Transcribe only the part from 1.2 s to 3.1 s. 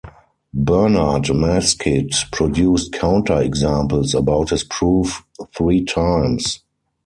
Maskit produced